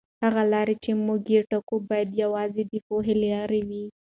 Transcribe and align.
هغه 0.23 0.43
لاره 0.51 0.75
چې 0.83 0.91
موږ 1.05 1.21
یې 1.33 1.41
ټاکو 1.51 1.75
باید 1.89 2.09
یوازې 2.23 2.63
د 2.71 2.73
پوهې 2.87 3.13
لاره 3.23 3.59
وي. 3.67 3.85